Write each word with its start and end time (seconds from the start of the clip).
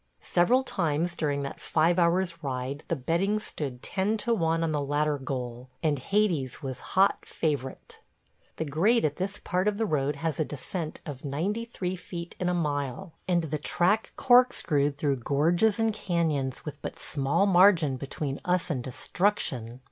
Several 0.23 0.63
times 0.63 1.15
during 1.15 1.43
that 1.43 1.59
five 1.59 1.99
hours' 1.99 2.41
ride 2.43 2.83
the 2.87 2.95
betting 2.95 3.39
stood 3.39 3.83
ten 3.83 4.17
to 4.17 4.33
one 4.33 4.63
on 4.63 4.71
the 4.71 4.81
latter 4.81 5.19
goal, 5.19 5.69
and 5.83 5.99
Hades 5.99 6.63
was 6.63 6.79
hot 6.97 7.23
favorite. 7.23 7.99
The 8.55 8.65
grade 8.65 9.05
at 9.05 9.17
this 9.17 9.37
part 9.43 9.67
of 9.67 9.77
the 9.77 9.85
road 9.85 10.15
has 10.15 10.39
a 10.39 10.43
descent 10.43 11.01
of 11.05 11.23
93 11.23 11.95
feet 11.95 12.35
in 12.39 12.49
a 12.49 12.53
mile, 12.55 13.13
and 13.27 13.43
the 13.43 13.59
track 13.59 14.11
corkscrewed 14.15 14.97
through 14.97 15.17
gorges 15.17 15.79
and 15.79 15.93
cañons 15.93 16.65
with 16.65 16.81
but 16.81 16.97
small 16.97 17.45
margin 17.45 17.97
between 17.97 18.39
us 18.43 18.71
and 18.71 18.83
destruction. 18.83 19.79